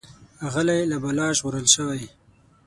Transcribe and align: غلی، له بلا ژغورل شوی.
غلی، 0.53 0.81
له 0.91 0.97
بلا 1.03 1.27
ژغورل 1.37 1.67
شوی. 1.75 2.03